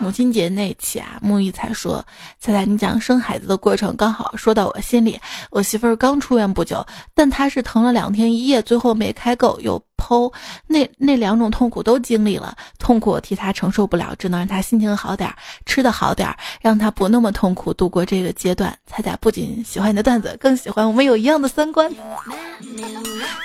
[0.00, 2.04] 母亲节那期啊，木易才说
[2.38, 5.18] ：“猜猜你讲生孩子的过程，刚好说到我心里。
[5.50, 10.32] 我媳妇儿刚出院不久，但她是疼了两天一夜，最后没开够，又剖，
[10.68, 12.56] 那那两种痛苦都经历了。
[12.78, 15.28] 痛苦我替她承受不了，只能让她心情好点，
[15.66, 18.72] 吃的好点，让她不那么痛苦度过这个阶段。
[18.86, 21.92] 猜猜不仅喜欢你的段子，更喜欢我们有一样的三观。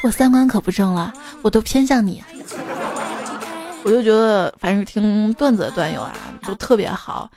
[0.03, 2.23] 我三观可不正了，我都偏向你。”
[3.83, 6.13] 我就觉得，凡是听段子的段友啊，
[6.45, 7.29] 都特别好，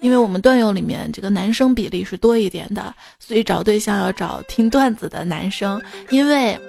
[0.00, 6.60] 因为我们段友里面这个男生比例是多一点的，所以找对象要找听段子的男生，因为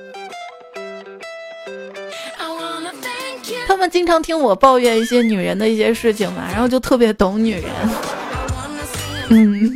[3.67, 7.63] 他们经常听我抱怨一些女人的一些事情嘛，然后就特别懂女人。
[9.29, 9.73] 嗯，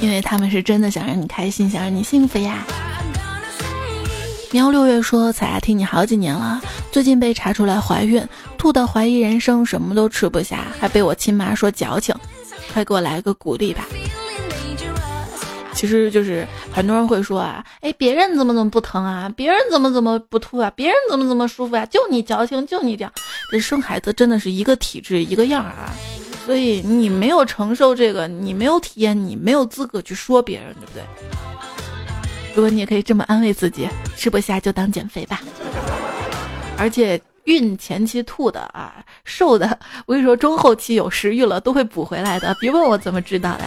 [0.00, 2.62] 因为他们是真的想让你开心，想让你幸福呀。
[4.52, 6.60] 喵六月说：“彩霞听你好几年了，
[6.90, 8.22] 最近被查出来怀孕，
[8.58, 12.14] 吐到怀疑人生，什么都吃不下，还被我亲妈说矫情，
[12.70, 13.88] 快给我来个鼓励吧。”
[15.72, 23.12] 其实就是很多人会说啊，哎，别人怎么怎么不疼啊，别人怎么怎么不吐啊，别人怎么怎么舒服啊，就你矫情，就你这样。
[23.50, 25.90] 这生孩子真的是一个体质一个样啊，
[26.44, 31.02] 所以你没有承受这个，你没有体验，你没有资格去说别人，对不对？
[32.54, 35.40] 如果你也可以这么安慰自己，吃不下就当减肥吧。
[36.76, 42.54] 而且孕前期吐的啊，瘦的，我跟你说，中后期有食欲了都会补回来的。
[42.60, 43.64] 别问我怎么知道的。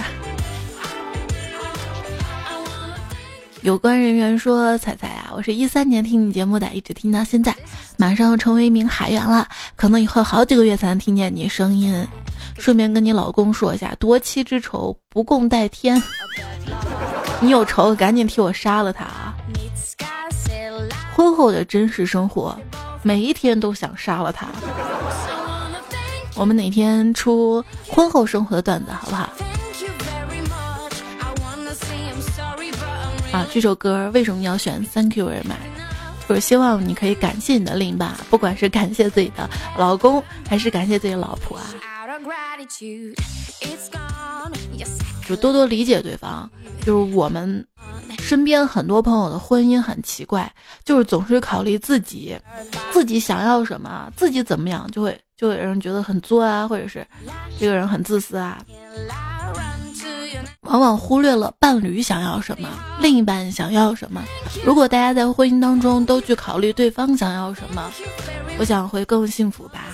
[3.64, 7.56] 有关人员说：“彩彩啊，我是一三年听你节目的，一直听到现在，
[7.98, 12.08] 马上要成为一名海员了，可能以后好几个月才能听见你声音。
[12.60, 16.00] 顺便跟你老公说一下，夺妻之仇不共戴天。”
[17.46, 19.36] 你有仇，赶紧替我杀了他啊！
[21.16, 22.60] 婚后的真实生活，
[23.04, 24.48] 每一天都想杀了他。
[26.34, 29.30] 我们哪天出婚后生活的段子好不好？
[33.32, 35.54] 啊，这首歌为什么要选 Thank you very much？
[36.28, 41.66] 就是希望你可以感谢你的另一半，不管是感谢自己的老公，还是感谢自己老婆啊。
[45.28, 46.50] 就多多理解对方。
[46.82, 47.66] 就是我们
[48.20, 50.52] 身边很多朋友的婚姻很奇怪，
[50.84, 52.38] 就是总是考虑自己，
[52.92, 57.06] 自己想要什么，自己怎么样，就会就有人觉得很作啊，或者是
[57.60, 58.64] 这个人很自私啊，
[60.62, 62.70] 往往忽略了伴侣想要什么，
[63.00, 64.24] 另一半想要什么。
[64.64, 67.92] 如果大家在婚姻当中都去考虑对方想要什么，
[68.60, 69.86] 我想会更幸福吧。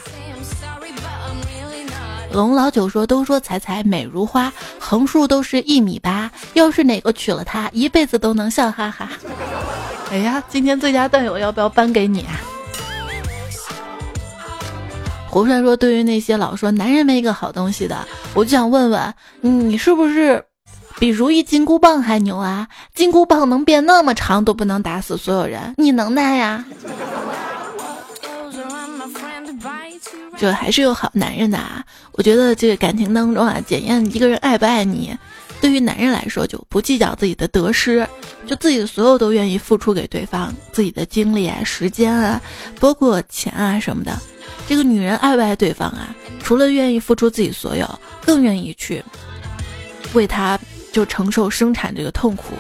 [2.34, 6.32] 龙老九说：“都说彩彩美如花，横竖都是一米八。
[6.54, 9.10] 要是哪个娶了她，一辈子都能笑哈哈。
[10.12, 12.40] ”哎呀，今天最佳段友要不要颁给你啊？
[15.28, 17.98] 胡帅说：“对于那些老说男人没一个好东西的，
[18.34, 20.44] 我就想问问，你是不是
[21.00, 22.68] 比如意金箍棒还牛啊？
[22.96, 26.64] 金箍棒能变那么长，都不能打死所有人，你能耐呀？”
[30.38, 31.84] 就还是有好男人的啊！
[32.14, 35.16] 我觉得这个感情当中啊，检验一个人爱不爱你，
[35.60, 38.08] 对于男人来说就不计较自己的得失，
[38.48, 42.42] 就自己的所有都愿意付出给对方，自己的精力啊、时间啊，
[42.80, 44.18] 包括钱啊什么的。
[44.68, 46.16] 这个女人爱不爱对方啊？
[46.42, 47.88] 除了愿意付出自己所有，
[48.26, 49.04] 更愿意去
[50.14, 50.58] 为他
[50.92, 52.56] 就承受生产这个痛苦。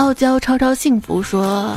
[0.00, 1.76] 傲娇超超幸福说：“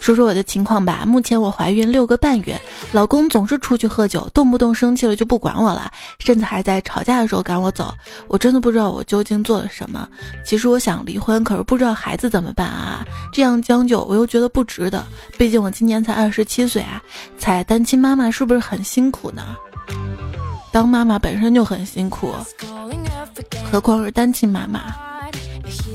[0.00, 1.04] 说说我的情况吧。
[1.06, 2.60] 目前我怀孕六个半月，
[2.92, 7.94] 老公总是出去喝酒，动不动生气了就不管我了，甚至还在吵架的时候赶我走。
[8.28, 10.06] 我真的不知道我究竟做了什么。
[10.44, 13.02] 其实我想离婚，可是不知道孩子怎么办啊？
[13.32, 15.02] 这样将就，我又觉得不值得。
[15.38, 17.02] 毕竟我今年才二十七岁啊，
[17.38, 19.56] 才单亲妈妈是不是很辛苦呢？
[20.74, 22.34] 当妈妈本身就很辛苦，
[23.70, 24.92] 何况是单亲妈妈。”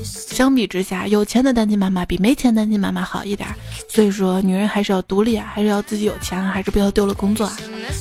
[0.02, 3.46] 相比之下，有钱的单亲妈妈比没钱单亲妈妈好一点。
[3.90, 7.54] 所以说，女人还是要独立啊，还是要自己有钱，还是不要丢了工作啊。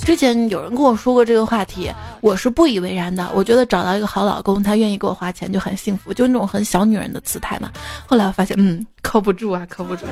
[0.05, 3.30] 之前有人跟我说过这个话题，我是不以为然的。
[3.36, 7.69] 我觉得找到一个好老公，他愿意给我花钱就很幸福，就那种很小女人的姿态嘛。
[8.07, 10.05] 后来我发现，嗯，靠不住啊，靠不住。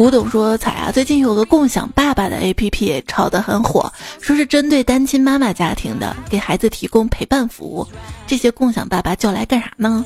[0.00, 7.86] 古董说：“彩啊，最近有个共享爸爸的 APP 炒得很火，说是针对单亲妈妈家庭的，给孩子提供陪伴服务。
[8.26, 10.02] 这些共享爸爸叫来干啥呢？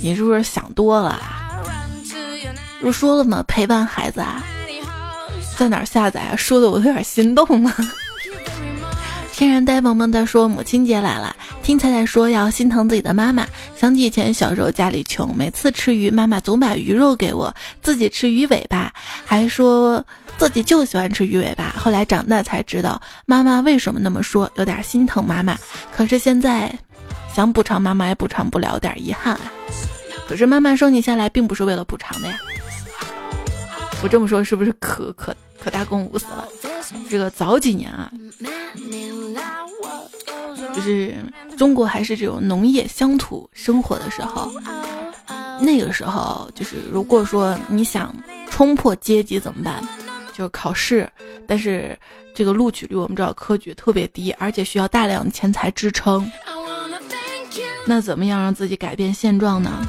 [0.00, 1.20] 你是不是想多了？
[2.80, 3.44] 不说了吗？
[3.48, 4.40] 陪伴孩子啊，
[5.58, 6.36] 在哪儿下载啊？
[6.36, 7.74] 说的我都有点心动了。”
[9.42, 11.34] 天然呆萌萌的说：“母亲节来了，
[11.64, 13.44] 听彩彩说要心疼自己的妈妈。
[13.74, 18.92] 想起以前小时候家里穷，每次吃鱼，妈妈总把鱼肉给我，自己吃鱼尾巴，
[19.26, 20.06] 还说
[20.38, 21.74] 自己就喜欢吃鱼尾巴。
[21.76, 25.58] 后来长大才知道，妈妈为什么那么说，有点心疼妈妈。
[25.92, 26.72] 可是现在，
[27.34, 29.52] 想补偿妈妈也补偿不了，有点遗憾啊。
[30.28, 32.38] 可是妈妈生你下来，并不是为了补偿的呀。
[34.04, 36.48] 我这么说是不是可可可大公无私了？
[37.08, 38.10] 这个早几年啊。”
[40.74, 41.14] 就是
[41.56, 44.50] 中国还是这种农业乡土生活的时候，
[45.60, 48.14] 那个时候就是如果说你想
[48.50, 49.86] 冲破阶级怎么办？
[50.32, 51.08] 就是考试，
[51.46, 51.96] 但是
[52.34, 56.30] 这个录取率我们知道科举特别低，而且需要大量钱财支撑。
[57.84, 59.86] 那怎么样让自己改变现状呢？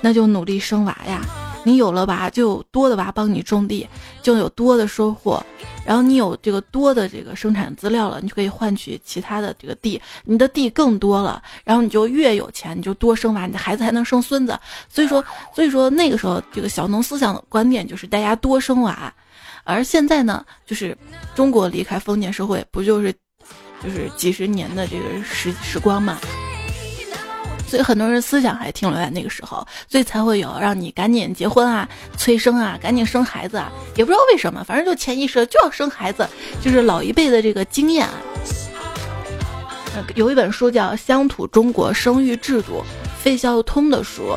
[0.00, 1.22] 那就努力生娃呀。
[1.62, 3.86] 你有了娃，就有多的娃帮你种地，
[4.22, 5.44] 就有多的收获。
[5.84, 14.58] 然后你有这个多的这个生产资料了，你就可以换取其他的这个地，你的地更多了，然后你就越有钱，你就多生娃，你的孩子还能生孙子。
[14.88, 19.12] 所以说，所以说那个时候这个小农思想的观念就是大家多生娃，
[19.64, 20.96] 而现在呢，就是
[21.34, 23.12] 中国离开封建社会，不就是
[23.82, 26.18] 就是几十年的这个时时光嘛。
[27.70, 36.28] 所以很多人思想还停留在那个时候，所以才会有让你赶紧结婚啊、催生啊、赶紧生孩子啊，也不知道为什么，反正就潜意识就要生孩子，
[36.60, 38.14] 就是老一辈的这个经验啊。
[40.16, 42.82] 有一本书叫《乡土中国生育制度》，
[43.22, 44.36] 费孝通的书，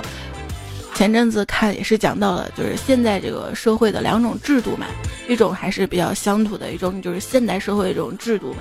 [0.94, 4.86] 前阵子看也是讲到了，就是现在这个社会的两种制度嘛，
[5.28, 8.60] 一种还是比较乡土的，一种就是现代社会的这种制度嘛。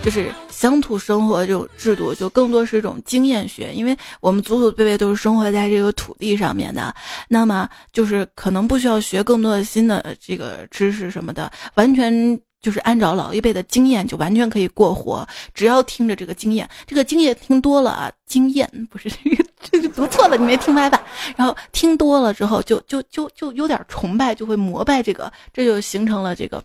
[0.00, 6.92] 就是乡土生活这种制度，就更多是一种经验学，因为我们祖祖辈辈都是生活在这个土地上面的，
[7.28, 15.24] 那么就是可能不需要学更多的新的这个知识什么的，完全就是按照老一辈的经验，就完全可以过活。
[15.54, 21.00] 只要听着这个经验，这个经验听多了啊，经验不是这个这个读错了，你没听白吧？
[21.36, 26.60] 然后听多了之后，就就就就有点崇拜，就会膜拜这个，这就形成了这个。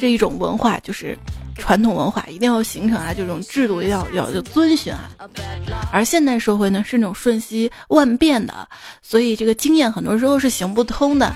[0.00, 1.16] 这一种文化就是
[1.56, 5.10] 传统文化一定要形成啊，这种制度要要要遵循啊。
[5.92, 8.68] 而现代社会呢是那种瞬息万变的，
[9.02, 11.34] 所以这个经验很多时候是行不通的。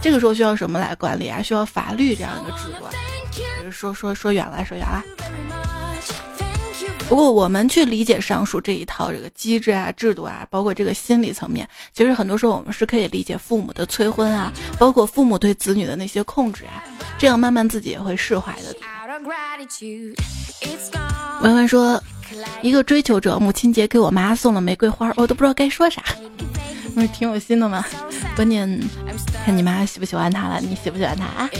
[0.00, 1.42] 这个时候需要什么来管理啊？
[1.42, 3.70] 需要法律这样一个制度。
[3.70, 5.02] 说说说远了，说远了。
[7.08, 16.82] 不过我们去理解上述这一套这个机制啊、制度啊，包括这个心理层面，其实很多时候我们是可以理解父母的催婚啊，包括父母对子女的那些控制啊，
[17.18, 18.74] 这样慢慢自己也会释怀的。
[21.42, 22.02] 文文说，
[22.60, 26.02] 一个追求者母亲节给我妈送了玫瑰花，我都不知道该说啥，
[26.94, 27.84] 不是挺有心的吗？
[28.34, 28.80] 关键
[29.44, 31.50] 看你妈喜不喜欢他了，你喜不喜欢他啊？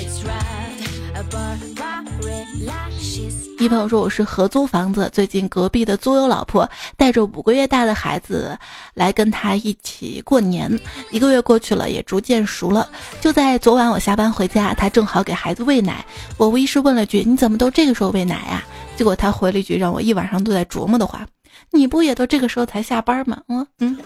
[3.58, 8.58] 一朋友说我是合租房子，最近隔壁的租友老婆带着五个月大的孩子
[8.92, 10.68] 来跟他一起过年，
[11.12, 12.88] 一个月过去了，也逐渐熟了。
[13.20, 16.04] 就在昨晚我下班回家，他正好给孩子喂奶，
[16.36, 18.64] 我无意识问了句：“你怎么都这个时候喂奶呀？”
[18.98, 21.24] 结果他回了一句让我一晚上都在琢磨的话
[21.70, 23.96] ：“你不也都这个时候才下班吗？”嗯嗯。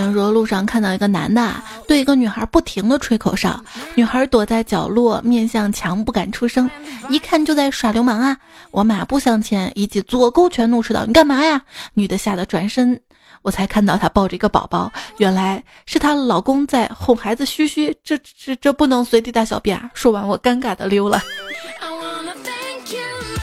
[0.00, 1.54] 人说路上看到一个男的
[1.86, 3.62] 对一个女孩不停的吹口哨，
[3.94, 6.70] 女孩躲在角落面向墙不敢出声，
[7.08, 8.36] 一看就在耍流氓啊！
[8.70, 11.60] 我马步向前，一记左勾拳怒斥道：“你干嘛呀？”
[11.94, 12.98] 女的吓得转身，
[13.42, 19.90] 我才看到她抱着一个宝宝，原来是她老公在哄孩子嘘嘘，这这这不能随地大小便啊！
[19.92, 21.20] 说完我尴尬的溜了，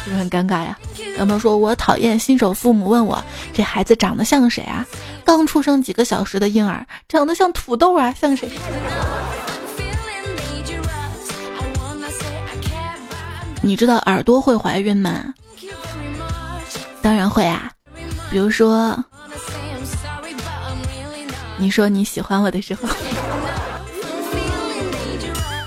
[0.03, 0.77] 是不是很尴尬呀？
[1.19, 3.21] 有朋友说我讨厌新手父母问我
[3.53, 4.85] 这孩子长得像谁啊？
[5.29, 8.49] 刚出生几个小时的婴儿长得像土豆啊，像谁？
[13.61, 15.23] 你知道耳朵会怀孕吗？
[16.99, 17.71] 当然会啊。
[18.31, 18.97] 比如说，
[21.57, 22.89] 你说你喜欢我的时候，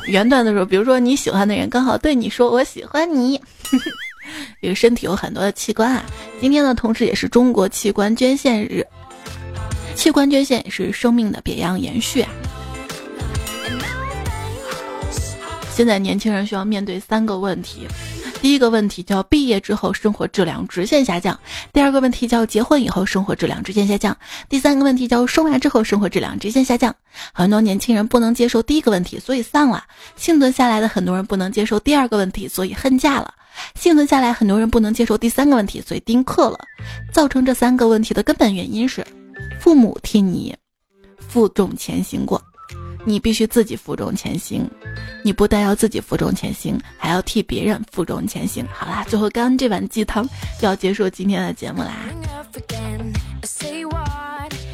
[0.09, 3.41] 原段的时候，比如说你喜欢的人刚好对你说我喜欢你。
[4.61, 6.05] 这个身体有很多的器官啊，
[6.41, 8.85] 今天呢，同时也是中国器官捐献日。
[10.03, 12.29] 器官捐献是生命的别样延续啊！
[15.73, 17.87] 现在年轻人需要面对三个问题：
[18.41, 21.33] 第一个问题叫毕业之后生活质量直线下降；
[21.73, 24.13] 第二个问题叫结婚以后生活质量直线下降；
[24.49, 26.93] 第三个问题叫生娃之后生活质量直线下降。
[27.33, 29.85] 很多年轻人不能接受第一个问题，所以丧了；
[30.17, 33.33] 幸存下来的很多人不能接受第二个问题，所以恨嫁了；
[33.77, 36.59] 幸存下来很多人不能接受第三个问题，所以丁克了。
[37.13, 39.07] 造成这三个问题的根本原因是。
[39.63, 40.53] 父母替你
[41.29, 42.43] 负重前行过，
[43.05, 44.69] 你必须自己负重前行。
[45.23, 48.67] 你不但要自己负重前行，还要替别人负重前行。
[48.75, 50.29] 好啦，最后干这碗鸡汤，
[50.61, 51.95] 就要结束今天的节目啦。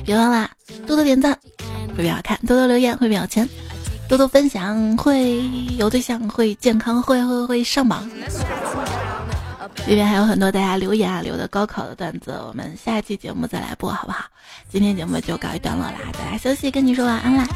[0.07, 0.51] 别忘啦，
[0.87, 1.39] 多多点赞
[1.95, 3.47] 会比较看，多多留言会比较钱，
[4.09, 5.45] 多多分享会
[5.77, 8.09] 有对象，会健康，会会会上榜。
[9.87, 14.25] 这边还有很多大家留言啊留的高考的段子，我们下期节目再来播好不好？
[14.69, 17.47] 今天节目就告一段落啦，大家休息，跟你说晚安啦。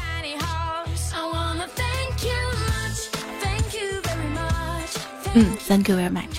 [5.35, 6.35] 嗯，Thank you very much，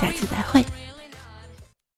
[0.00, 0.64] 下期再会。